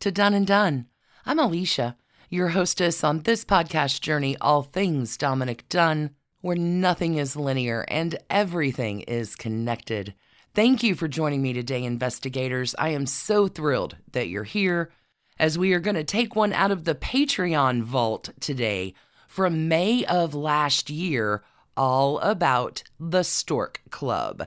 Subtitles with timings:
[0.00, 0.86] to Done and Done.
[1.24, 1.96] I'm Alicia,
[2.28, 8.18] your hostess on this podcast journey, All Things Dominick Dunne, where nothing is linear and
[8.28, 10.14] everything is connected.
[10.54, 12.74] Thank you for joining me today, investigators.
[12.78, 14.90] I am so thrilled that you're here
[15.38, 18.94] as we are going to take one out of the Patreon vault today
[19.28, 21.42] from May of last year,
[21.76, 24.46] all about the Stork Club.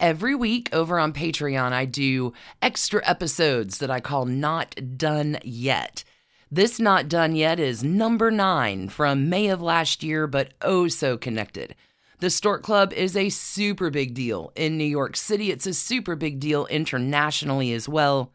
[0.00, 6.04] Every week over on Patreon, I do extra episodes that I call Not Done Yet.
[6.52, 11.16] This Not Done Yet is number nine from May of last year, but oh so
[11.16, 11.74] connected.
[12.20, 15.50] The Stork Club is a super big deal in New York City.
[15.50, 18.32] It's a super big deal internationally as well.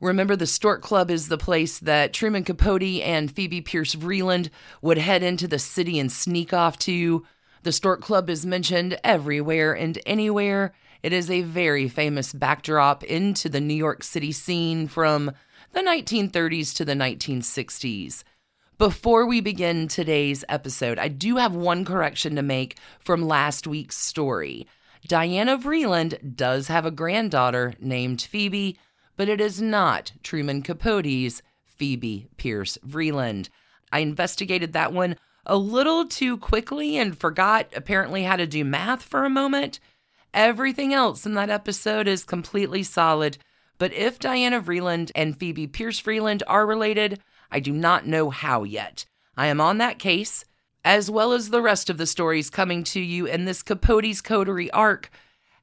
[0.00, 4.50] Remember, the Stork Club is the place that Truman Capote and Phoebe Pierce Vreeland
[4.82, 7.24] would head into the city and sneak off to.
[7.62, 10.74] The Stork Club is mentioned everywhere and anywhere.
[11.06, 15.30] It is a very famous backdrop into the New York City scene from
[15.72, 18.24] the 1930s to the 1960s.
[18.76, 23.96] Before we begin today's episode, I do have one correction to make from last week's
[23.96, 24.66] story.
[25.06, 28.76] Diana Vreeland does have a granddaughter named Phoebe,
[29.16, 33.48] but it is not Truman Capote's Phoebe Pierce Vreeland.
[33.92, 35.14] I investigated that one
[35.46, 39.78] a little too quickly and forgot apparently how to do math for a moment.
[40.36, 43.38] Everything else in that episode is completely solid,
[43.78, 47.20] but if Diana Vreeland and Phoebe Pierce Vreeland are related,
[47.50, 49.06] I do not know how yet.
[49.34, 50.44] I am on that case,
[50.84, 54.70] as well as the rest of the stories coming to you in this Capote's Coterie
[54.72, 55.08] arc,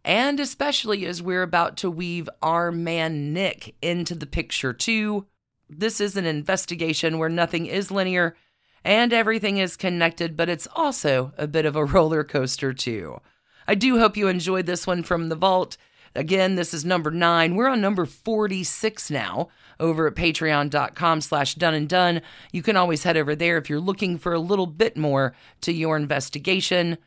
[0.03, 5.27] and especially as we're about to weave our man Nick into the picture too.
[5.69, 8.35] This is an investigation where nothing is linear
[8.83, 13.19] and everything is connected, but it's also a bit of a roller coaster too.
[13.67, 15.77] I do hope you enjoyed this one from the vault.
[16.15, 17.55] Again, this is number nine.
[17.55, 22.21] We're on number 46 now over at patreon.com slash done and done.
[22.51, 25.73] You can always head over there if you're looking for a little bit more to
[25.73, 26.97] your investigation.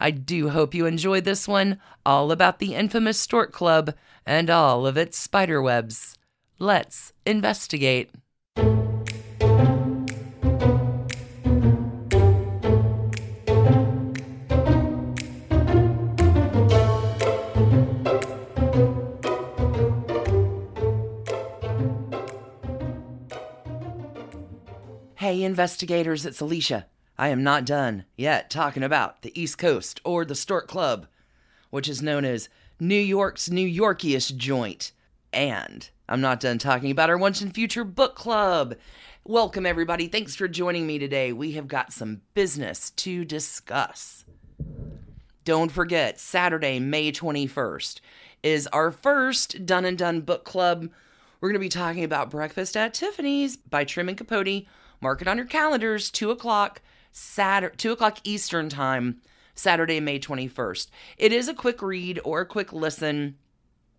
[0.00, 3.94] I do hope you enjoyed this one, all about the infamous Stork Club
[4.26, 6.16] and all of its spiderwebs.
[6.58, 8.10] Let's investigate.
[25.44, 26.86] Investigators, it's Alicia.
[27.18, 31.06] I am not done yet talking about the East Coast or the Stork Club,
[31.70, 32.48] which is known as
[32.80, 34.92] New York's New Yorkiest joint.
[35.32, 38.74] And I'm not done talking about our Once and Future Book Club.
[39.24, 40.08] Welcome, everybody.
[40.08, 41.32] Thanks for joining me today.
[41.32, 44.24] We have got some business to discuss.
[45.44, 48.00] Don't forget, Saturday, May 21st,
[48.42, 50.88] is our first Done and Done Book Club.
[51.40, 54.66] We're going to be talking about Breakfast at Tiffany's by Truman Capote
[55.04, 56.80] Mark it on your calendars, 2 o'clock,
[57.12, 59.20] Saturday, 2 o'clock Eastern Time,
[59.54, 60.88] Saturday, May 21st.
[61.18, 63.36] It is a quick read or a quick listen.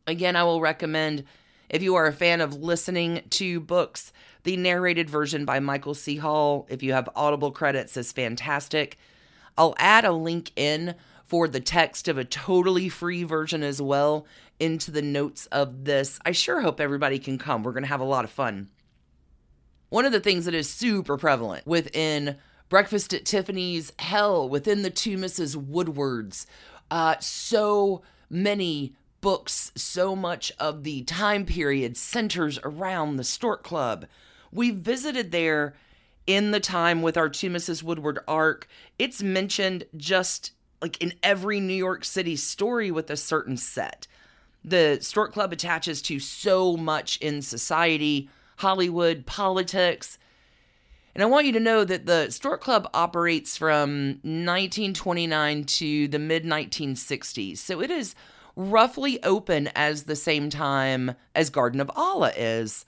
[0.07, 1.23] Again, I will recommend,
[1.69, 4.11] if you are a fan of listening to books,
[4.45, 6.15] the narrated version by Michael C.
[6.15, 8.97] Hall, if you have Audible credits, is fantastic.
[9.59, 14.25] I'll add a link in for the text of a totally free version as well
[14.59, 16.17] into the notes of this.
[16.25, 17.61] I sure hope everybody can come.
[17.61, 18.71] We're going to have a lot of fun.
[19.95, 22.35] One of the things that is super prevalent within
[22.67, 25.55] Breakfast at Tiffany's, hell, within the two Mrs.
[25.55, 26.45] Woodwards,
[26.91, 34.05] uh, so many books, so much of the time period centers around the Stork Club.
[34.51, 35.75] We visited there
[36.27, 37.81] in the time with our two Mrs.
[37.81, 38.67] Woodward arc.
[38.99, 44.07] It's mentioned just like in every New York City story with a certain set.
[44.61, 50.17] The Stork Club attaches to so much in society Hollywood, politics.
[51.13, 56.19] And I want you to know that the Stork Club operates from 1929 to the
[56.19, 57.57] mid 1960s.
[57.57, 58.15] So it is
[58.55, 62.85] roughly open as the same time as Garden of Allah is.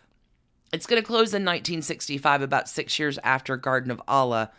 [0.73, 4.51] It's going to close in 1965, about six years after Garden of Allah.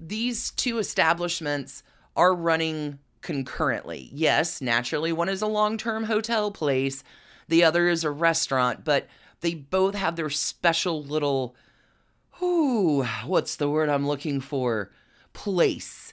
[0.00, 1.82] These two establishments
[2.16, 4.08] are running concurrently.
[4.12, 7.04] Yes, naturally, one is a long term hotel place,
[7.48, 9.06] the other is a restaurant, but
[9.40, 11.54] They both have their special little,
[12.42, 14.90] ooh, what's the word I'm looking for?
[15.32, 16.12] Place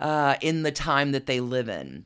[0.00, 2.04] uh, in the time that they live in.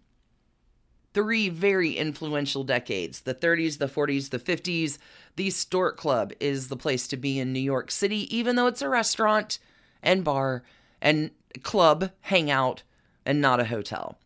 [1.15, 4.99] Three very influential decades the 30s, the 40s, the 50s.
[5.37, 8.83] The Stork Club is the place to be in New York City, even though it's
[8.83, 9.59] a restaurant
[10.03, 10.63] and bar
[11.01, 11.31] and
[11.63, 12.83] club hangout
[13.25, 14.19] and not a hotel.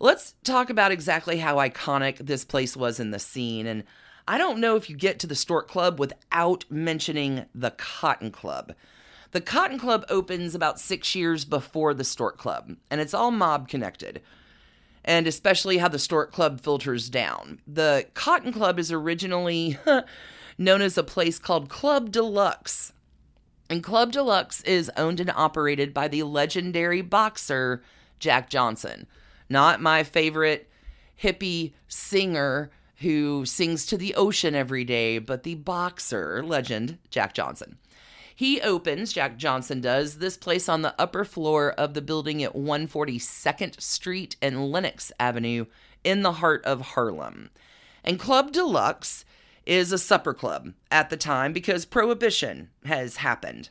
[0.00, 3.66] Let's talk about exactly how iconic this place was in the scene.
[3.66, 3.84] And
[4.28, 8.74] I don't know if you get to the Stork Club without mentioning the Cotton Club.
[9.30, 13.68] The Cotton Club opens about six years before the Stork Club, and it's all mob
[13.68, 14.20] connected,
[15.02, 17.60] and especially how the Stork Club filters down.
[17.66, 19.78] The Cotton Club is originally
[20.58, 22.92] known as a place called Club Deluxe.
[23.70, 27.82] And Club Deluxe is owned and operated by the legendary boxer
[28.18, 29.06] Jack Johnson.
[29.48, 30.68] Not my favorite
[31.18, 37.78] hippie singer who sings to the ocean every day, but the boxer legend Jack Johnson.
[38.34, 42.54] He opens, Jack Johnson does, this place on the upper floor of the building at
[42.54, 45.66] 142nd Street and Lenox Avenue
[46.04, 47.50] in the heart of Harlem.
[48.04, 49.24] And Club Deluxe
[49.66, 53.70] is a supper club at the time because prohibition has happened.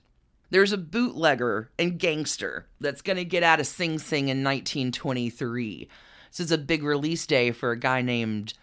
[0.49, 5.89] There's a bootlegger and gangster that's going to get out of Sing Sing in 1923.
[6.29, 8.53] This is a big release day for a guy named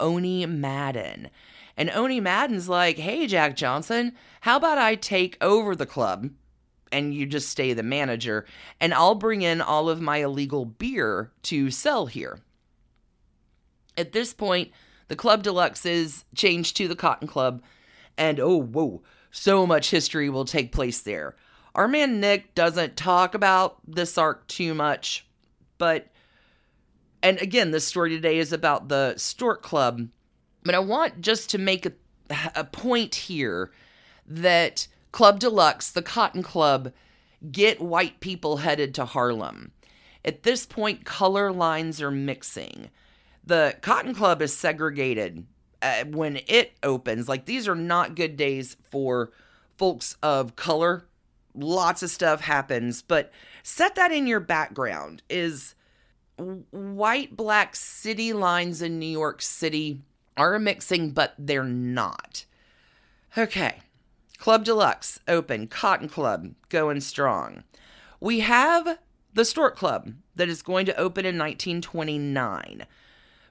[0.00, 1.30] Owney Madden.
[1.76, 6.30] And Owney Madden's like, hey, Jack Johnson, how about I take over the club
[6.90, 8.46] and you just stay the manager,
[8.80, 12.40] and I'll bring in all of my illegal beer to sell here.
[13.96, 14.70] At this point,
[15.08, 17.62] the Club Deluxe is changed to the Cotton Club,
[18.16, 21.36] and oh, whoa, so much history will take place there.
[21.74, 25.26] Our man Nick doesn't talk about this arc too much,
[25.78, 26.08] but
[27.22, 30.08] and again, this story today is about the Stork Club,
[30.64, 31.92] but I want just to make a,
[32.54, 33.70] a point here
[34.26, 36.92] that Club Deluxe, the Cotton Club,
[37.50, 39.72] get white people headed to Harlem.
[40.24, 42.90] At this point, color lines are mixing.
[43.44, 45.46] The Cotton Club is segregated
[45.80, 47.28] uh, when it opens.
[47.28, 49.30] Like, these are not good days for
[49.76, 51.06] folks of color.
[51.54, 53.32] Lots of stuff happens, but
[53.62, 55.74] set that in your background is
[56.38, 60.00] white black city lines in New York City
[60.36, 62.44] are mixing, but they're not.
[63.36, 63.80] Okay.
[64.38, 67.64] Club Deluxe open, Cotton Club going strong.
[68.20, 68.98] We have
[69.34, 72.86] the Stork Club that is going to open in 1929.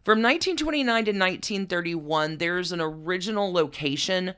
[0.04, 4.33] From 1929 to 1931, there's an original location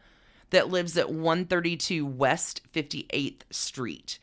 [0.49, 4.17] that lives at 132 West 58th Street.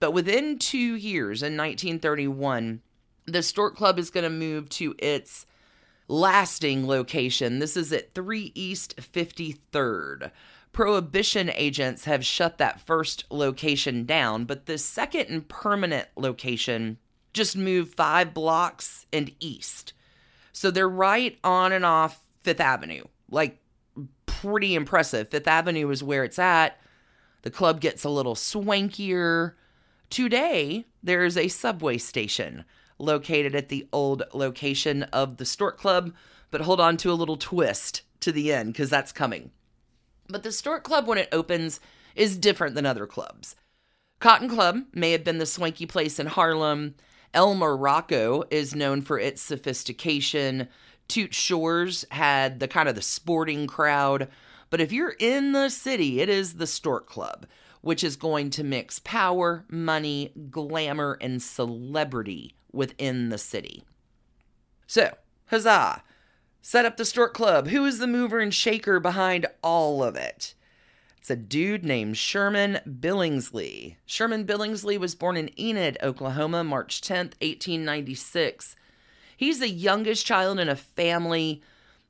[0.00, 2.80] But within two years, in 1931,
[3.26, 5.46] the Stork Club is going to move to its
[6.08, 7.58] lasting location.
[7.58, 10.30] This is at 3 East 53rd.
[10.72, 16.98] Prohibition agents have shut that first location down, but the second and permanent location
[17.32, 19.92] just moved five blocks and east.
[20.52, 23.04] So they're right on and off Fifth Avenue.
[23.30, 23.58] Like,
[24.26, 25.28] pretty impressive.
[25.28, 26.78] Fifth Avenue is where it's at.
[27.42, 29.54] The club gets a little swankier.
[30.10, 32.64] Today, there is a subway station
[32.98, 36.12] located at the old location of the Stork Club,
[36.50, 39.50] but hold on to a little twist to the end because that's coming.
[40.28, 41.80] But the Stork Club, when it opens,
[42.14, 43.56] is different than other clubs.
[44.18, 46.94] Cotton Club may have been the swanky place in Harlem.
[47.34, 50.68] El Morocco is known for its sophistication.
[51.06, 54.28] Toots Shor's had the kind of the sporting crowd.
[54.70, 57.46] But if you're in the city, it is the Stork Club,
[57.82, 63.84] which is going to mix power, money, glamour, and celebrity within the city.
[64.86, 65.16] So,
[65.46, 66.02] huzzah!
[66.66, 67.68] set up the Stork Club.
[67.68, 70.54] Who is the mover and shaker behind all of it?
[71.16, 73.96] It's a dude named Sherman Billingsley.
[74.04, 78.74] Sherman Billingsley was born in Enid, Oklahoma, March 10th, 1896.
[79.36, 81.62] He's the youngest child in a family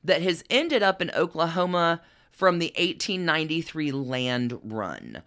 [0.03, 5.21] that has ended up in Oklahoma from the 1893 land run.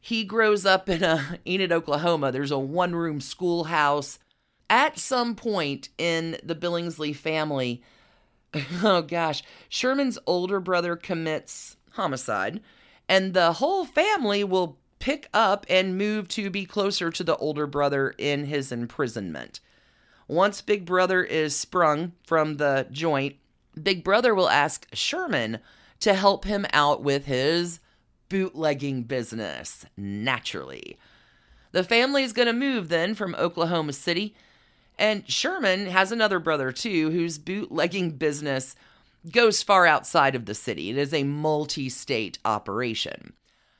[0.00, 2.30] He grows up in a Enid, Oklahoma.
[2.30, 4.20] There's a one-room schoolhouse.
[4.70, 7.82] At some point in the Billingsley family,
[8.82, 12.60] oh gosh, Sherman's older brother commits homicide,
[13.08, 17.66] and the whole family will pick up and move to be closer to the older
[17.66, 19.60] brother in his imprisonment.
[20.26, 23.36] Once Big Brother is sprung from the joint,
[23.82, 25.60] Big Brother will ask Sherman
[26.00, 27.80] to help him out with his
[28.28, 30.98] bootlegging business, naturally.
[31.72, 34.34] The family is going to move then from Oklahoma City
[34.98, 38.74] and Sherman has another brother too, whose bootlegging business
[39.30, 40.90] goes far outside of the city.
[40.90, 43.32] It is a multi state operation.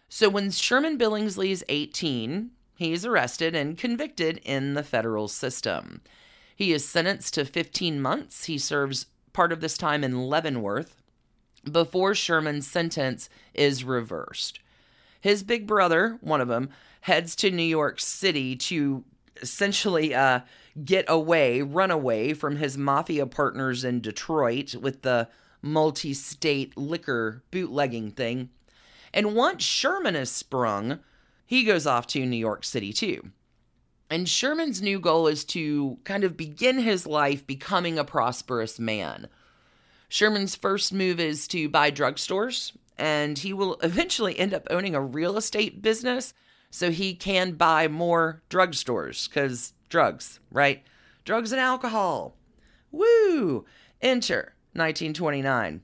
[0.09, 6.01] So when Sherman Billingsley is 18, he is arrested and convicted in the federal system.
[6.55, 8.45] He is sentenced to 15 months.
[8.45, 11.03] He serves part of this time in Leavenworth
[11.71, 14.61] before Sherman's sentence is reversed.
[15.21, 16.71] His big brother, one of them,
[17.03, 19.05] heads to New York City to
[19.43, 20.41] essentially uh,
[20.85, 25.29] get away, run away from his mafia partners in Detroit with the
[25.63, 28.51] multi state liquor bootlegging thing.
[29.13, 31.01] And once Sherman is sprung,
[31.47, 33.31] he goes off to New York City too.
[34.11, 39.29] And Sherman's new goal is to kind of begin his life becoming a prosperous man.
[40.09, 45.01] Sherman's first move is to buy drugstores, and he will eventually end up owning a
[45.01, 46.33] real estate business
[46.71, 50.83] so he can buy more drugstores because drugs, right?
[51.25, 52.35] Drugs and alcohol.
[52.91, 53.65] Woo!
[54.01, 55.83] Enter 1929.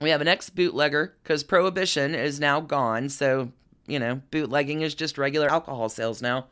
[0.00, 3.08] We have an ex bootlegger because prohibition is now gone.
[3.08, 3.52] So,
[3.86, 6.46] you know, bootlegging is just regular alcohol sales now.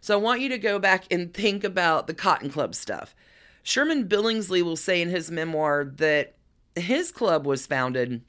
[0.00, 3.14] So I want you to go back and think about the Cotton Club stuff.
[3.62, 6.34] Sherman Billingsley will say in his memoir that
[6.74, 8.22] his club was founded,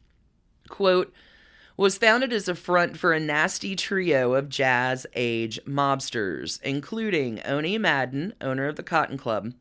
[0.69, 1.13] quote,
[1.75, 7.79] was founded as a front for a nasty trio of jazz age mobsters, including Owney
[7.79, 9.53] Madden, owner of the Cotton Club.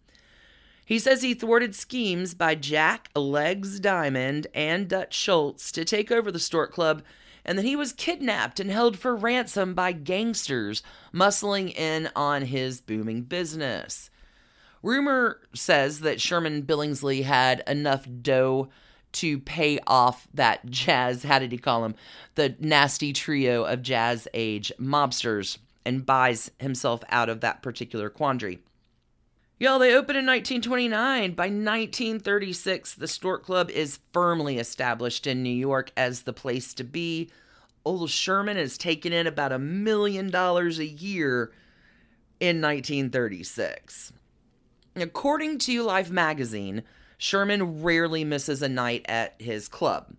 [0.84, 6.30] He says he thwarted schemes by Jack Legs Diamond and Dutch Schultz to take over
[6.30, 7.02] the Stork Club,
[7.44, 12.80] and that he was kidnapped and held for ransom by gangsters muscling in on his
[12.80, 14.10] booming business.
[14.82, 18.68] Rumor says that Sherman Billingsley had enough dough
[19.12, 21.94] to pay off that jazz, how did he call him?
[22.34, 28.60] The nasty trio of jazz age mobsters and buys himself out of that particular quandary.
[29.58, 31.34] Y'all, they opened in 1929.
[31.34, 36.84] By 1936, the Stork Club is firmly established in New York as the place to
[36.84, 37.30] be.
[37.84, 41.52] Old Sherman is taking in about a million dollars a year
[42.40, 44.12] in 1936.
[44.96, 46.82] According to Life magazine,
[47.22, 50.16] Sherman rarely misses a night at his club.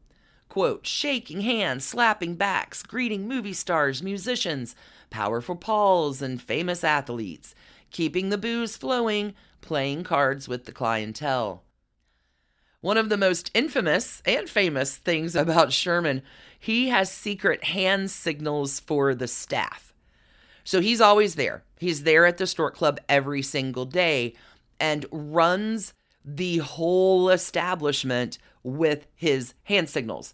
[0.47, 4.73] Quote, shaking hands, slapping backs, greeting movie stars, musicians,
[5.09, 7.53] powerful Pauls, and famous athletes,
[7.91, 11.63] keeping the booze flowing, playing cards with the clientele.
[12.79, 16.21] One of the most infamous and famous things about Sherman,
[16.57, 19.93] he has secret hand signals for the staff.
[20.63, 21.65] So he's always there.
[21.77, 24.35] He's there at the Stork Club every single day
[24.79, 25.93] and runs
[26.25, 30.33] the whole establishment with his hand signals.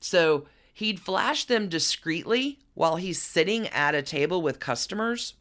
[0.00, 5.34] So he'd flash them discreetly while he's sitting at a table with customers.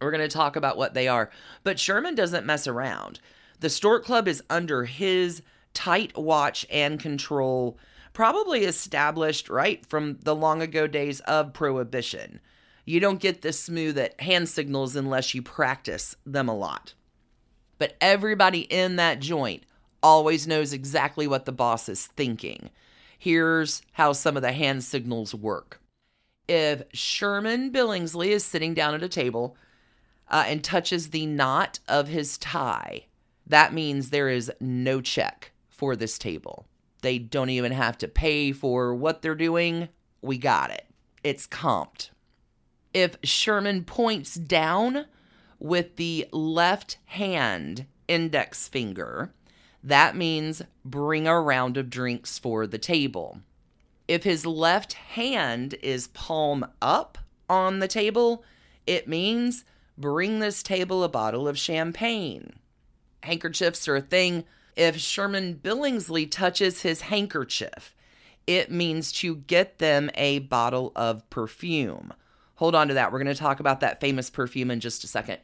[0.00, 1.30] We're going to talk about what they are.
[1.62, 3.20] But Sherman doesn't mess around.
[3.60, 7.78] The Stork Club is under his tight watch and control,
[8.12, 12.40] probably established right from the long ago days of Prohibition.
[12.84, 16.94] You don't get the smooth at hand signals unless you practice them a lot
[17.82, 19.64] but everybody in that joint
[20.04, 22.70] always knows exactly what the boss is thinking.
[23.18, 25.80] Here's how some of the hand signals work.
[26.46, 29.56] If Sherman Billingsley is sitting down at a table
[30.28, 33.06] uh, and touches the knot of his tie,
[33.48, 36.68] that means there is no check for this table.
[37.00, 39.88] They don't even have to pay for what they're doing.
[40.20, 40.86] We got it.
[41.24, 42.10] It's comped.
[42.94, 45.06] If Sherman points down,
[45.62, 49.32] with the left hand index finger,
[49.82, 53.40] that means bring a round of drinks for the table.
[54.08, 57.16] If his left hand is palm up
[57.48, 58.42] on the table,
[58.88, 59.64] it means
[59.96, 62.54] bring this table a bottle of champagne.
[63.22, 64.44] Handkerchiefs are a thing.
[64.74, 67.94] If Sherman Billingsley touches his handkerchief,
[68.48, 72.12] it means to get them a bottle of perfume.
[72.56, 73.12] Hold on to that.
[73.12, 75.38] We're going to talk about that famous perfume in just a second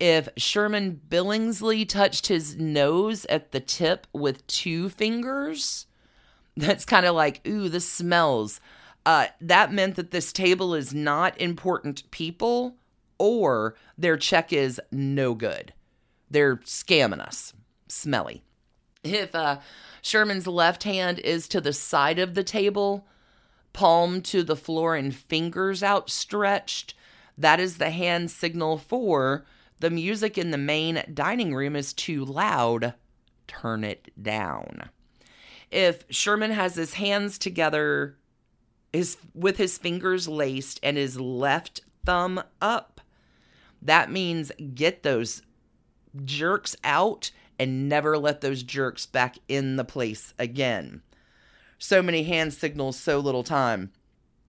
[0.00, 5.86] if Sherman Billingsley touched his nose at the tip with two fingers,
[6.56, 8.60] that's kind of like, ooh, this smells.
[9.04, 12.76] Uh, that meant that this table is not important people
[13.18, 15.74] or their check is no good.
[16.30, 17.52] They're scamming us.
[17.88, 18.42] Smelly.
[19.02, 19.60] If uh,
[20.00, 23.06] Sherman's left hand is to the side of the table,
[23.72, 26.94] palm to the floor and fingers outstretched,
[27.36, 29.44] that is the hand signal for
[29.80, 32.94] the music in the main dining room is too loud.
[33.46, 34.90] Turn it down.
[35.70, 38.16] If Sherman has his hands together
[38.92, 43.00] his with his fingers laced and his left thumb up,
[43.82, 45.42] that means get those
[46.24, 51.02] jerks out and never let those jerks back in the place again.
[51.78, 53.92] So many hand signals, so little time.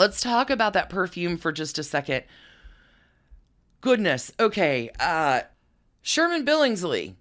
[0.00, 2.24] Let's talk about that perfume for just a second.
[3.82, 4.32] Goodness.
[4.40, 4.88] Okay.
[4.98, 5.42] Uh
[6.00, 7.16] Sherman Billingsley,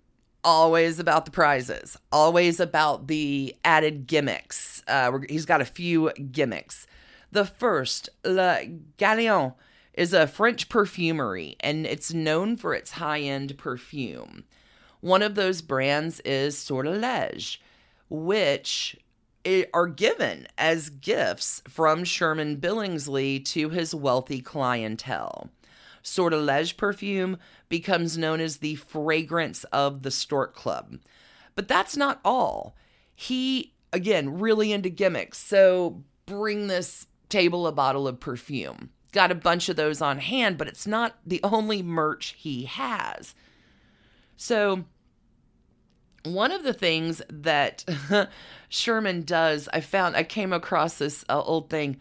[0.45, 4.81] always about the prizes, always about the added gimmicks.
[4.87, 6.87] Uh, he's got a few gimmicks.
[7.33, 8.61] The first, Le
[8.97, 9.55] Galion,
[9.93, 14.45] is a French perfumery and it's known for its high end perfume.
[15.01, 17.61] One of those brands is Sortilege,
[18.09, 18.95] which
[19.73, 25.49] are given as gifts from Sherman Billingsley to his wealthy clientele.
[26.01, 30.99] Sortilege perfume becomes known as the fragrance of the Stork Club.
[31.55, 32.75] But that's not all.
[33.15, 35.37] He, again, really into gimmicks.
[35.37, 38.91] So bring this table a bottle of perfume.
[39.11, 43.33] Got a bunch of those on hand, but it's not the only merch he has.
[44.37, 44.85] So
[46.23, 47.85] one of the things that
[48.69, 51.97] Sherman does, I found, I came across this uh, old thing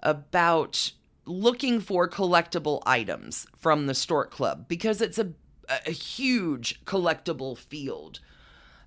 [0.00, 0.92] about
[1.24, 5.32] looking for collectible items from the Stork Club because it's a,
[5.68, 8.20] a huge collectible field.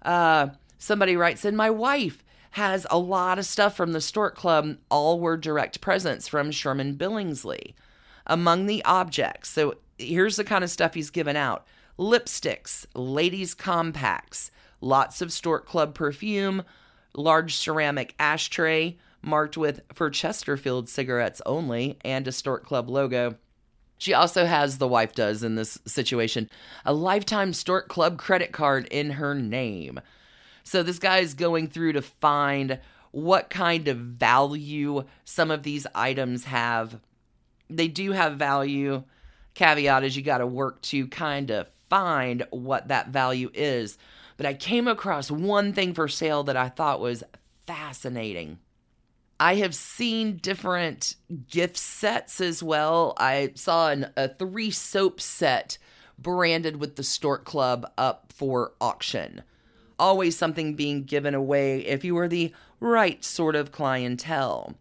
[0.02, 4.78] Uh, somebody writes in, My wife has a lot of stuff from the Stork Club,
[4.90, 7.74] all were direct presents from Sherman Billingsley.
[8.26, 11.66] Among the objects, so here's the kind of stuff he's given out
[11.98, 16.64] lipsticks, ladies' compacts, lots of Stork Club perfume,
[17.16, 23.36] large ceramic ashtray marked with for Chesterfield cigarettes only, and a Stork Club logo.
[23.98, 26.50] She also has, the wife does in this situation,
[26.86, 30.00] a lifetime Stork Club credit card in her name.
[30.63, 32.80] So this guy is going through to find
[33.12, 37.00] what kind of value some of these items have.
[37.70, 39.04] They do have value.
[39.54, 43.98] Caveat is you got to work to kind of find what that value is
[44.39, 47.25] but I came across one thing for sale that I thought was
[47.67, 48.60] fascinating.
[49.38, 51.17] I have seen different
[51.49, 53.15] gift sets as well.
[53.17, 55.78] I saw an, a three soap set
[56.17, 59.41] branded with the Stork Club up for auction.
[59.99, 64.73] Always something being given away if you are the right sort of clientele.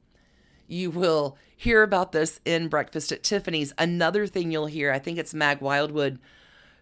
[0.68, 3.75] You will hear about this in Breakfast at Tiffany's.
[3.77, 6.21] Another thing you'll hear, I think it's Mag Wildwood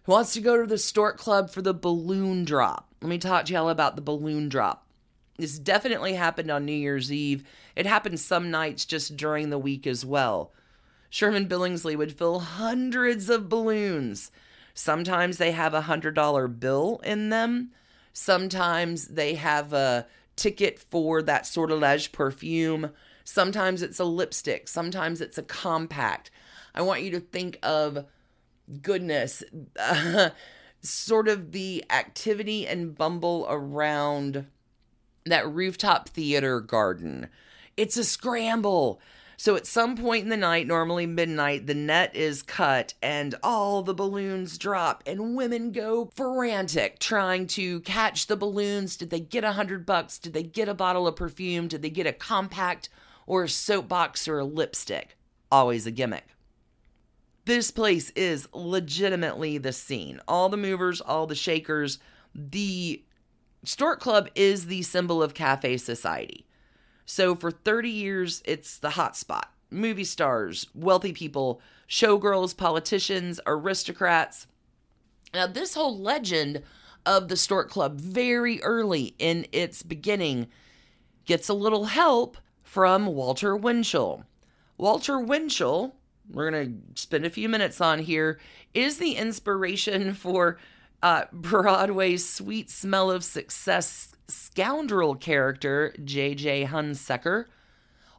[0.07, 2.87] who wants to go to the Stork Club for the balloon drop.
[3.01, 4.87] Let me talk to y'all about the balloon drop.
[5.37, 7.43] This definitely happened on New Year's Eve.
[7.75, 10.53] It happened some nights just during the week as well.
[11.09, 14.31] Sherman Billingsley would fill hundreds of balloons.
[14.73, 17.71] Sometimes they have a $100 bill in them.
[18.13, 22.91] Sometimes they have a ticket for that sortilege perfume.
[23.25, 24.69] Sometimes it's a lipstick.
[24.69, 26.31] Sometimes it's a compact.
[26.73, 28.05] I want you to think of
[28.81, 29.43] goodness,
[29.79, 30.29] uh,
[30.81, 34.45] sort of the activity and bumble around
[35.25, 37.29] that rooftop theater garden.
[37.75, 39.01] It's a scramble.
[39.39, 43.83] So at some point in the night, normally midnight, the net is cut and all
[43.83, 48.97] the balloons drop and women go frantic trying to catch the balloons.
[48.97, 50.17] Did they get a hundred bucks?
[50.17, 51.67] Did they get a bottle of perfume?
[51.67, 52.89] Did they get a compact
[53.27, 55.17] or a soapbox or a lipstick?
[55.51, 56.29] Always a gimmick.
[57.47, 60.19] This place is legitimately the scene.
[60.27, 61.97] All the movers, all the shakers.
[62.35, 63.01] The
[63.63, 66.45] Stork Club is the symbol of cafe society.
[67.05, 69.53] So for 30 years, it's the hot spot.
[69.71, 74.47] Movie stars, wealthy people, showgirls, politicians, aristocrats.
[75.33, 76.63] Now, this whole legend
[77.05, 80.47] of the Stork Club, very early in its beginning,
[81.23, 84.25] gets a little help from Walter Winchell.
[84.77, 85.95] Walter Winchell
[86.31, 88.39] we're going to spend a few minutes on here
[88.73, 90.57] is the inspiration for
[91.01, 96.65] uh, Broadway's sweet smell of success scoundrel character, J.J.
[96.65, 97.45] Hunsecker.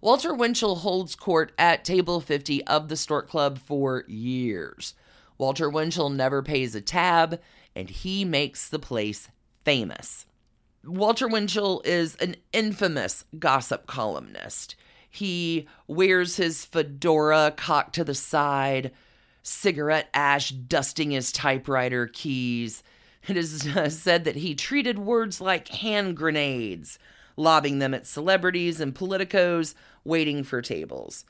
[0.00, 4.94] Walter Winchell holds court at table 50 of the Stork Club for years.
[5.38, 7.40] Walter Winchell never pays a tab,
[7.74, 9.28] and he makes the place
[9.64, 10.26] famous.
[10.84, 14.76] Walter Winchell is an infamous gossip columnist.
[15.18, 18.92] He wears his fedora cocked to the side,
[19.42, 22.84] cigarette ash dusting his typewriter keys.
[23.26, 27.00] It is said that he treated words like hand grenades,
[27.36, 31.24] lobbing them at celebrities and politicos waiting for tables.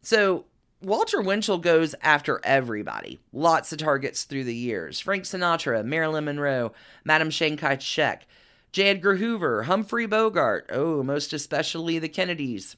[0.00, 0.46] So
[0.80, 3.20] Walter Winchell goes after everybody.
[3.32, 6.72] Lots of targets through the years Frank Sinatra, Marilyn Monroe,
[7.04, 8.26] Madam Chiang Kai shek,
[8.72, 8.88] J.
[8.88, 12.74] Edgar Hoover, Humphrey Bogart, oh, most especially the Kennedys.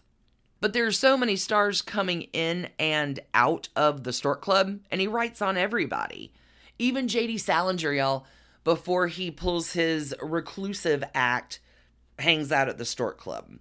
[0.65, 4.99] But there are so many stars coming in and out of the Stork Club, and
[4.99, 6.33] he writes on everybody.
[6.79, 7.37] Even J.D.
[7.37, 8.25] Salinger, y'all,
[8.65, 11.61] before he pulls his reclusive act,
[12.19, 13.59] hangs out at the Stork Club.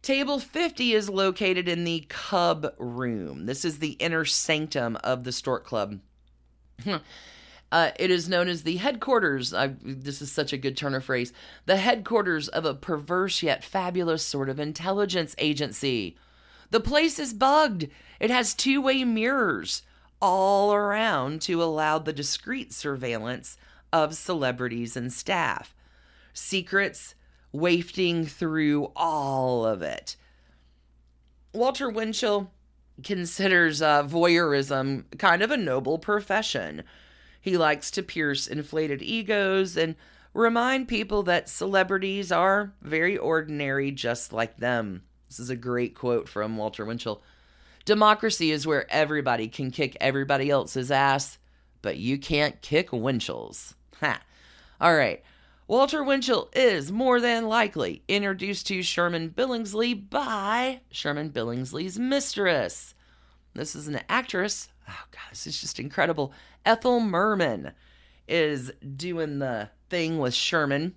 [0.00, 3.46] Table 50 is located in the Cub Room.
[3.46, 5.98] This is the inner sanctum of the Stork Club.
[7.72, 9.52] uh, it is known as the headquarters.
[9.52, 11.32] I, this is such a good turn of phrase.
[11.66, 16.16] The headquarters of a perverse yet fabulous sort of intelligence agency.
[16.70, 17.88] The place is bugged.
[18.20, 19.82] It has two way mirrors
[20.20, 23.56] all around to allow the discreet surveillance
[23.92, 25.74] of celebrities and staff.
[26.32, 27.14] Secrets
[27.52, 30.16] wafting through all of it.
[31.54, 32.50] Walter Winchell
[33.02, 36.82] considers uh, voyeurism kind of a noble profession.
[37.40, 39.94] He likes to pierce inflated egos and
[40.34, 45.02] remind people that celebrities are very ordinary, just like them.
[45.28, 47.22] This is a great quote from Walter Winchell.
[47.84, 51.38] Democracy is where everybody can kick everybody else's ass,
[51.80, 53.74] but you can't kick Winchell's.
[54.00, 54.20] Ha.
[54.80, 55.24] All right.
[55.66, 62.94] Walter Winchell is more than likely introduced to Sherman Billingsley by Sherman Billingsley's mistress.
[63.54, 64.68] This is an actress.
[64.88, 66.32] Oh, God, this is just incredible.
[66.64, 67.72] Ethel Merman
[68.28, 70.94] is doing the thing with Sherman,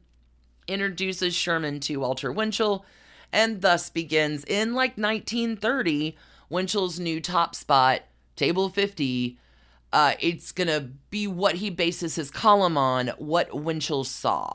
[0.67, 2.85] introduces Sherman to Walter Winchell,
[3.31, 6.15] and thus begins in like 1930
[6.49, 8.01] Winchell's new top spot,
[8.35, 9.37] Table 50,
[9.93, 14.51] uh, it's going to be what he bases his column on, what Winchell saw.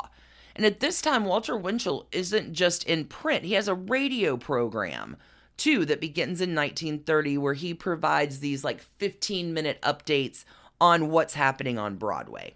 [0.54, 5.16] And at this time, Walter Winchell isn't just in print, he has a radio program
[5.56, 10.44] too that begins in 1930 where he provides these like 15 minute updates
[10.80, 12.54] on what's happening on Broadway.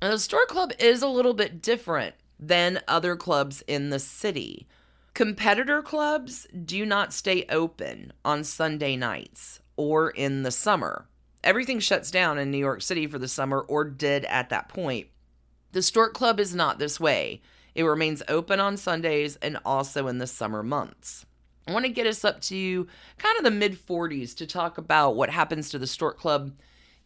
[0.00, 4.66] And the Stork Club is a little bit different than other clubs in the city.
[5.16, 11.08] Competitor clubs do not stay open on Sunday nights or in the summer
[11.42, 15.06] everything shuts down in New York City for the summer or did at that point.
[15.72, 17.40] The Stork Club is not this way.
[17.74, 21.24] It remains open on Sundays and also in the summer months.
[21.66, 25.16] I want to get us up to kind of the mid 40s to talk about
[25.16, 26.52] what happens to the Stork Club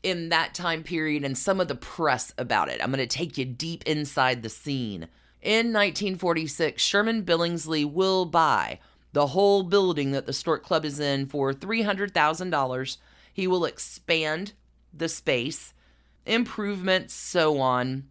[0.02, 2.82] in that time period and some of the press about it.
[2.82, 5.06] I'm going to take you deep inside the scene.
[5.42, 8.78] In 1946, Sherman Billingsley will buy
[9.12, 12.96] the whole building that the Stork Club is in for $300,000
[13.32, 14.52] he will expand
[14.92, 15.72] the space,
[16.26, 18.08] improvements, so on.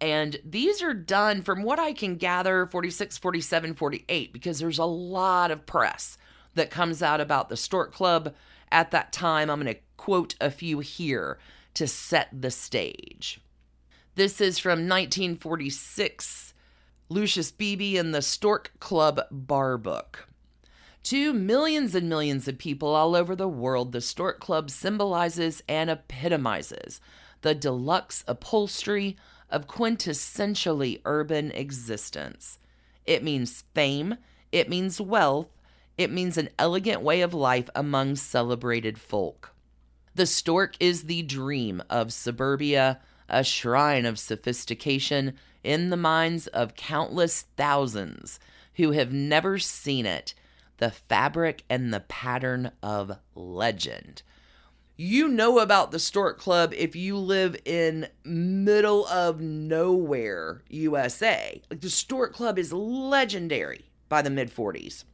[0.00, 4.84] And these are done from what I can gather 46, 47, 48, because there's a
[4.84, 6.18] lot of press
[6.54, 8.34] that comes out about the Stork Club
[8.70, 9.50] at that time.
[9.50, 11.38] I'm going to quote a few here
[11.74, 13.40] to set the stage.
[14.16, 16.54] This is from 1946,
[17.08, 20.28] Lucius Beebe and the Stork Club Bar Book.
[21.04, 25.90] To millions and millions of people all over the world, the Stork Club symbolizes and
[25.90, 27.00] epitomizes
[27.40, 29.16] the deluxe upholstery
[29.50, 32.60] of quintessentially urban existence.
[33.04, 34.18] It means fame,
[34.52, 35.48] it means wealth,
[35.98, 39.50] it means an elegant way of life among celebrated folk.
[40.14, 46.74] The stork is the dream of suburbia, a shrine of sophistication in the minds of
[46.74, 48.38] countless thousands
[48.74, 50.34] who have never seen it
[50.78, 54.22] the fabric and the pattern of legend.
[54.96, 61.60] You know about the Stork Club if you live in middle of nowhere, USA.
[61.70, 65.04] Like the Stork Club is legendary by the mid 40s.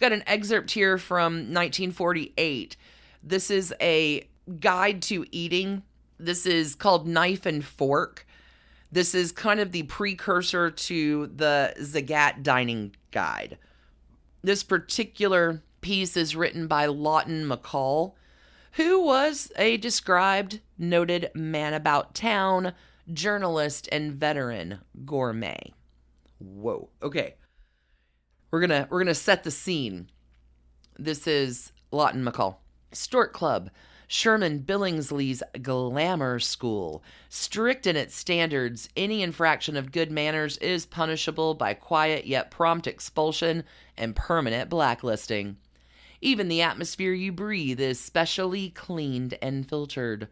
[0.00, 2.76] Got an excerpt here from 1948.
[3.22, 4.28] This is a
[4.58, 5.82] guide to eating.
[6.20, 8.26] This is called Knife and Fork.
[8.92, 13.56] This is kind of the precursor to the Zagat Dining Guide.
[14.42, 18.14] This particular piece is written by Lawton McCall,
[18.72, 22.74] who was a described noted man about town,
[23.10, 25.72] journalist, and veteran gourmet.
[26.38, 26.90] Whoa.
[27.02, 27.36] Okay.
[28.50, 30.10] We're to we're to set the scene.
[30.98, 32.56] This is Lawton McCall.
[32.92, 33.70] Stork Club
[34.12, 37.00] Sherman Billingsley's Glamour School.
[37.28, 42.88] Strict in its standards, any infraction of good manners is punishable by quiet yet prompt
[42.88, 43.62] expulsion
[43.96, 45.58] and permanent blacklisting.
[46.20, 50.26] Even the atmosphere you breathe is specially cleaned and filtered.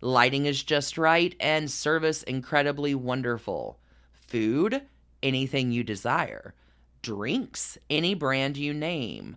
[0.00, 3.78] Lighting is just right and service incredibly wonderful.
[4.10, 4.82] Food,
[5.22, 6.54] anything you desire.
[7.02, 9.36] Drinks, any brand you name.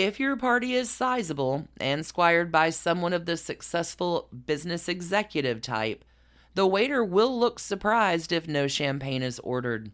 [0.00, 6.04] If your party is sizable and squired by someone of the successful business executive type,
[6.54, 9.90] the waiter will look surprised if no champagne is ordered.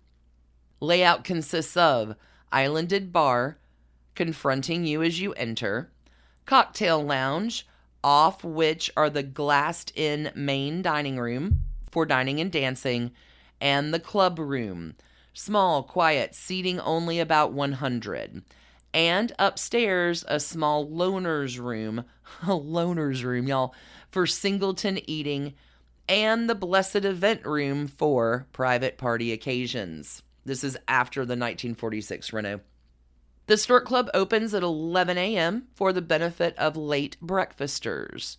[0.79, 2.17] Layout consists of
[2.53, 3.57] islanded bar,
[4.14, 5.90] confronting you as you enter,
[6.45, 7.67] cocktail lounge,
[8.03, 13.11] off which are the glassed in main dining room for dining and dancing,
[13.59, 14.97] and the club room,
[15.33, 18.43] small, quiet, seating only about 100.
[18.94, 22.04] And upstairs, a small loner's room,
[22.46, 23.74] a loner's room, y'all,
[24.11, 25.54] for singleton eating,
[26.09, 30.22] and the blessed event room for private party occasions.
[30.44, 32.61] This is after the 1946 reno.
[33.46, 35.66] The Stork Club opens at 11 a.m.
[35.74, 38.38] for the benefit of late breakfasters.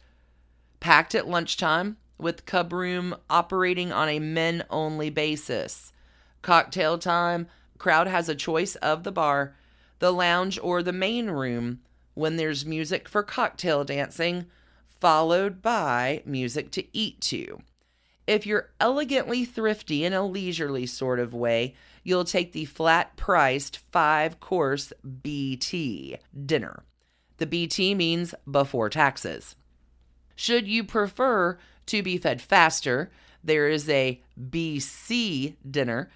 [0.79, 5.91] Packed at lunchtime, with Cub Room operating on a men only basis.
[6.41, 9.55] Cocktail time, crowd has a choice of the bar,
[9.99, 11.79] the lounge, or the main room
[12.13, 14.45] when there's music for cocktail dancing,
[14.87, 17.59] followed by music to eat to.
[18.27, 23.77] If you're elegantly thrifty in a leisurely sort of way, you'll take the flat priced
[23.91, 26.83] five course BT dinner.
[27.37, 29.55] The BT means before taxes.
[30.35, 33.11] Should you prefer to be fed faster,
[33.43, 36.09] there is a BC dinner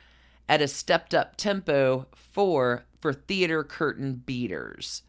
[0.48, 5.04] at a stepped up tempo for for theater curtain beaters.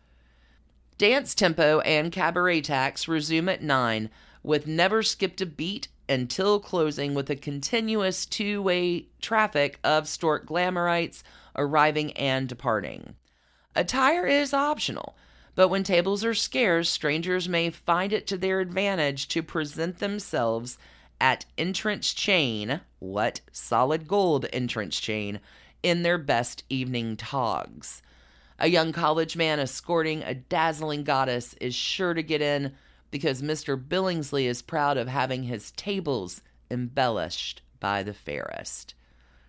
[0.98, 4.10] Dance tempo and cabaret tax resume at 9
[4.42, 10.46] with never skipped a beat until closing with a continuous two way traffic of Stork
[10.46, 11.22] Glamorites
[11.56, 13.14] arriving and departing.
[13.76, 15.16] Attire is optional,
[15.54, 20.78] but when tables are scarce, strangers may find it to their advantage to present themselves
[21.20, 23.40] at entrance chain, what?
[23.52, 25.38] Solid gold entrance chain,
[25.82, 28.02] in their best evening togs.
[28.58, 32.74] A young college man escorting a dazzling goddess is sure to get in
[33.10, 33.82] because Mr.
[33.82, 38.94] Billingsley is proud of having his tables embellished by the fairest.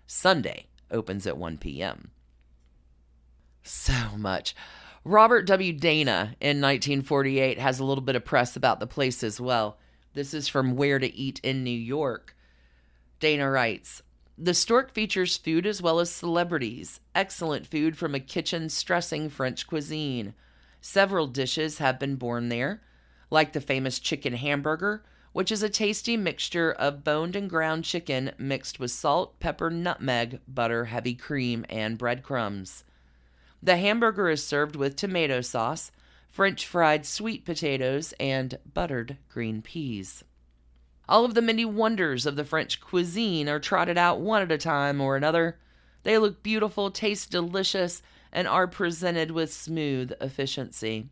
[0.07, 2.11] Sunday opens at 1 p.m.
[3.63, 4.55] So much.
[5.03, 5.73] Robert W.
[5.73, 9.77] Dana in 1948 has a little bit of press about the place as well.
[10.13, 12.35] This is from Where to Eat in New York.
[13.19, 14.01] Dana writes
[14.43, 19.67] The Stork features food as well as celebrities, excellent food from a kitchen stressing French
[19.67, 20.33] cuisine.
[20.81, 22.81] Several dishes have been born there
[23.29, 28.31] like the famous chicken hamburger, which is a tasty mixture of boned and ground chicken
[28.39, 32.83] mixed with salt, pepper, nutmeg, butter, heavy cream, and breadcrumbs.
[33.61, 35.91] The hamburger is served with tomato sauce,
[36.27, 40.23] French fried sweet potatoes, and buttered green peas.
[41.11, 44.57] All of the many wonders of the French cuisine are trotted out one at a
[44.57, 45.57] time or another.
[46.03, 51.09] They look beautiful, taste delicious, and are presented with smooth efficiency.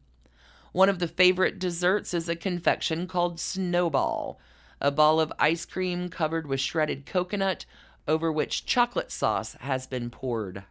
[0.71, 4.39] One of the favorite desserts is a confection called Snowball,
[4.79, 7.65] a ball of ice cream covered with shredded coconut
[8.07, 10.63] over which chocolate sauce has been poured.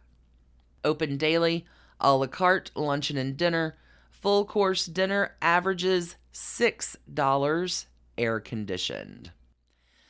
[0.83, 1.67] Open daily,
[1.99, 3.77] a la carte, luncheon and dinner.
[4.09, 7.85] Full course dinner averages $6
[8.19, 9.31] air conditioned.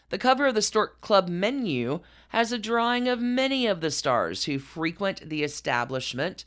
[0.10, 4.46] The cover of the Stork Club menu has a drawing of many of the stars
[4.46, 6.46] who frequent the establishment.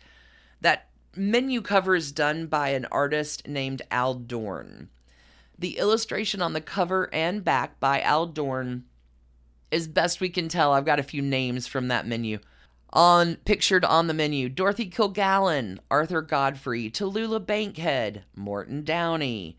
[0.61, 4.89] That menu cover is done by an artist named Al Dorn.
[5.59, 8.85] The illustration on the cover and back by Al Dorn
[9.71, 10.73] is best we can tell.
[10.73, 12.39] I've got a few names from that menu.
[12.93, 19.57] On pictured on the menu, Dorothy Kilgallen, Arthur Godfrey, Tallulah Bankhead, Morton Downey,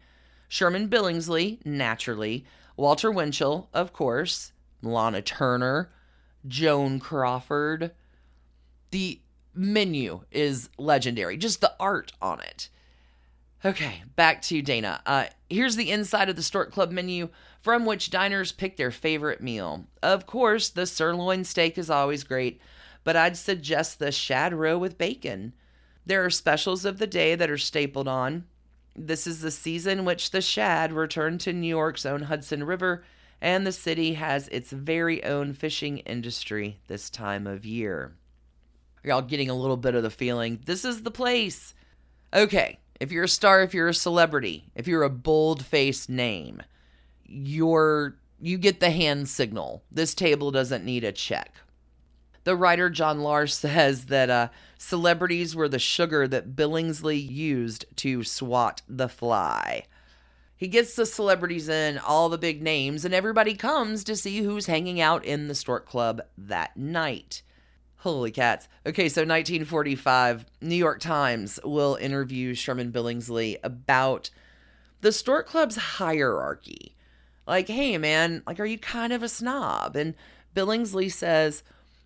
[0.53, 2.45] Sherman Billingsley, naturally,
[2.77, 4.51] Walter Winchell, of course,
[4.83, 5.89] Lana Turner,
[6.47, 7.89] Joan Crawford.
[8.91, 9.19] The
[9.55, 12.69] menu is legendary, just the art on it.
[13.65, 15.01] Okay, back to Dana.
[15.07, 19.41] Uh, here's the inside of the Stork Club menu from which diners pick their favorite
[19.41, 19.85] meal.
[20.03, 22.61] Of course, the sirloin steak is always great,
[23.03, 25.53] but I'd suggest the shad roe with bacon.
[26.05, 28.45] There are specials of the day that are stapled on.
[28.95, 33.03] This is the season which the shad return to New York's own Hudson River,
[33.41, 38.13] and the city has its very own fishing industry this time of year.
[39.03, 41.73] Are Y'all getting a little bit of the feeling this is the place.
[42.33, 46.61] Okay, if you're a star, if you're a celebrity, if you're a bold faced name,
[47.25, 49.83] you're you get the hand signal.
[49.91, 51.55] This table doesn't need a check.
[52.43, 58.23] The writer John Lahr says that uh, celebrities were the sugar that Billingsley used to
[58.23, 59.83] swat the fly.
[60.55, 64.67] He gets the celebrities in, all the big names, and everybody comes to see who's
[64.67, 67.41] hanging out in the Stork Club that night.
[67.97, 68.67] Holy cats.
[68.85, 74.29] Okay, so 1945, New York Times will interview Sherman Billingsley about
[75.01, 76.95] the Stork Club's hierarchy.
[77.45, 79.95] Like, hey, man, like, are you kind of a snob?
[79.95, 80.15] And
[80.55, 81.63] Billingsley says,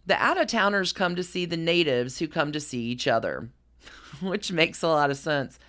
[0.08, 3.50] the out of towners come to see the natives who come to see each other,
[4.22, 5.60] which makes a lot of sense.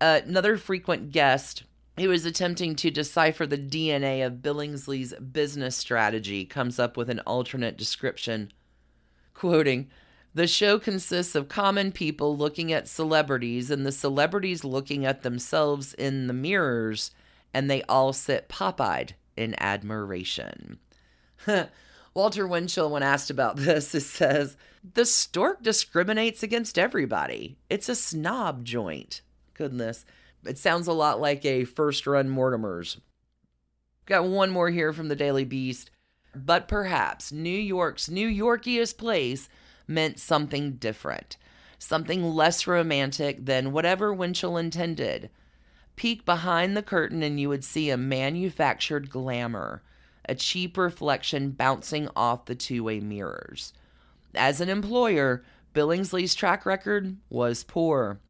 [0.00, 1.64] Uh, another frequent guest
[1.98, 7.20] who is attempting to decipher the DNA of Billingsley's business strategy comes up with an
[7.20, 8.52] alternate description.
[9.34, 9.90] Quoting,
[10.32, 15.92] the show consists of common people looking at celebrities and the celebrities looking at themselves
[15.94, 17.10] in the mirrors,
[17.52, 20.78] and they all sit pop eyed in admiration.
[22.14, 24.56] Walter Winchell, when asked about this, says,
[24.94, 27.56] The stork discriminates against everybody.
[27.68, 29.22] It's a snob joint.
[29.54, 30.04] Goodness.
[30.44, 32.98] It sounds a lot like a first run Mortimer's.
[34.06, 35.90] Got one more here from the Daily Beast.
[36.34, 39.48] But perhaps New York's New Yorkiest place
[39.86, 41.36] meant something different,
[41.78, 45.30] something less romantic than whatever Winchell intended.
[45.96, 49.82] Peek behind the curtain and you would see a manufactured glamour,
[50.30, 53.72] a cheap reflection bouncing off the two way mirrors.
[54.32, 55.42] As an employer,
[55.74, 58.20] Billingsley's track record was poor.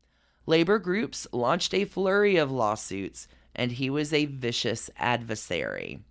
[0.46, 6.02] Labor groups launched a flurry of lawsuits, and he was a vicious adversary.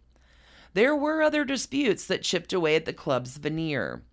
[0.75, 4.03] There were other disputes that chipped away at the club's veneer.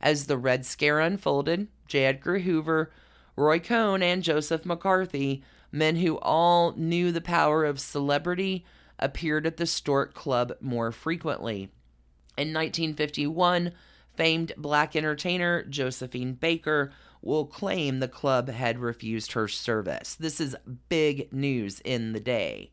[0.00, 2.04] As the Red Scare unfolded, J.
[2.04, 2.92] Edgar Hoover,
[3.34, 5.42] Roy Cohn, and Joseph McCarthy,
[5.72, 8.64] men who all knew the power of celebrity,
[8.98, 11.70] appeared at the Stork Club more frequently.
[12.36, 13.72] In 1951,
[14.16, 20.14] famed black entertainer Josephine Baker will claim the club had refused her service.
[20.14, 20.56] This is
[20.88, 22.70] big news in the day.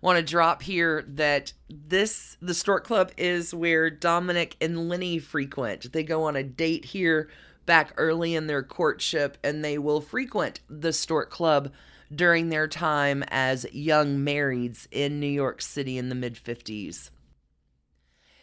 [0.00, 5.92] Want to drop here that this, the Stork Club, is where Dominick and Lenny frequent.
[5.92, 7.28] They go on a date here
[7.66, 11.70] back early in their courtship, and they will frequent the Stork Club
[12.14, 17.10] during their time as young marrieds in New York City in the mid 50s.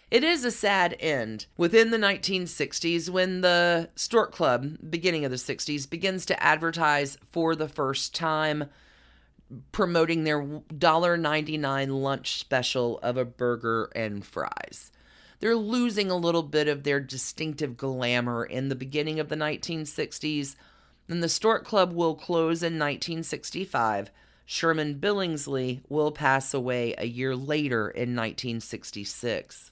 [0.10, 5.38] It is a sad end within the 1960s when the Stork Club, beginning of the
[5.38, 8.70] 60s, begins to advertise for the first time,
[9.74, 14.92] promoting their $1.99 lunch special of a burger and fries.
[15.40, 20.56] They're losing a little bit of their distinctive glamour in the beginning of the 1960s,
[21.10, 24.12] and the Stork Club will close in 1965.
[24.46, 29.72] Sherman Billingsley will pass away a year later in 1966.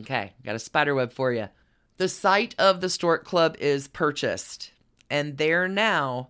[0.00, 1.48] Okay, got a spider web for you.
[1.96, 4.72] The site of the Stork Club is purchased,
[5.10, 6.28] and there now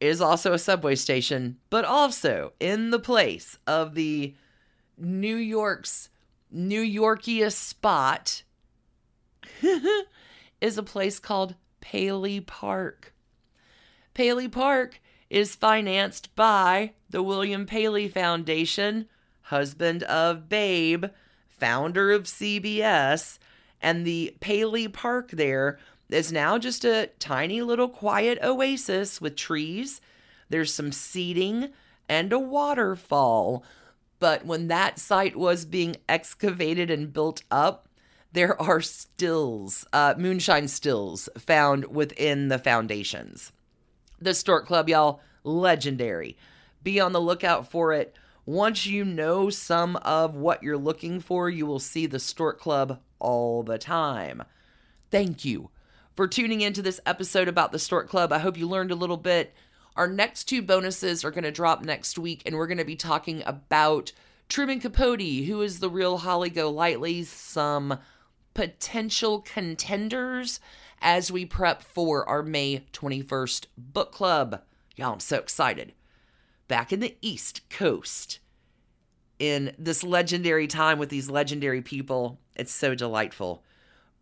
[0.00, 4.34] is also a subway station, but also in the place of the
[4.98, 6.10] New York's
[6.50, 8.42] New Yorkiest spot
[10.60, 13.12] is a place called Paley Park.
[14.16, 14.98] Paley Park
[15.28, 19.10] is financed by the William Paley Foundation,
[19.42, 21.04] husband of Babe,
[21.50, 23.38] founder of CBS,
[23.82, 30.00] and the Paley Park there is now just a tiny little quiet oasis with trees.
[30.48, 31.68] There's some seating
[32.08, 33.64] and a waterfall.
[34.18, 37.86] But when that site was being excavated and built up,
[38.32, 43.52] there are stills, uh, moonshine stills, found within the foundations.
[44.20, 46.36] The Stork Club, y'all, legendary.
[46.82, 51.50] Be on the lookout for it once you know some of what you're looking for,
[51.50, 54.44] you will see the Stork Club all the time.
[55.10, 55.70] Thank you
[56.14, 58.32] for tuning into this episode about the Stork Club.
[58.32, 59.52] I hope you learned a little bit.
[59.96, 62.94] Our next two bonuses are going to drop next week, and we're going to be
[62.94, 64.12] talking about
[64.48, 67.98] Truman Capote, who is the real Holly Golightly, some
[68.54, 70.60] potential contenders
[71.00, 74.62] as we prep for our May 21st book club.
[74.96, 75.92] Y'all, I'm so excited
[76.68, 78.40] back in the East Coast
[79.38, 82.40] in this legendary time with these legendary people.
[82.54, 83.62] It's so delightful.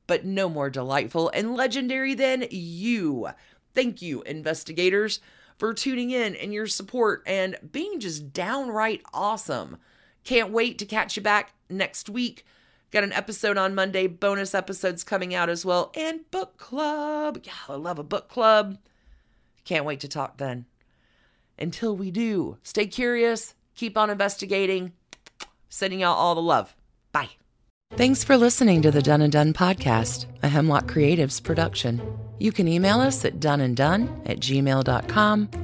[0.07, 3.29] But no more delightful and legendary than you.
[3.75, 5.21] Thank you, investigators,
[5.57, 9.79] for tuning in and your support and being just downright awesome.
[10.25, 12.45] Can't wait to catch you back next week.
[12.95, 17.41] Got an episode on Monday, bonus episodes coming out as well, and book club.
[17.43, 18.79] Yeah, I love a book club.
[19.65, 20.67] Can't wait to talk then.
[21.59, 24.93] Until we do, stay curious, keep on investigating.
[25.69, 26.77] Sending y'all all the love.
[27.11, 27.31] Bye.
[27.95, 32.01] Thanks for listening to the Done and Done podcast, a Hemlock Creatives production.
[32.39, 35.64] You can email us at doneanddone at gmail.com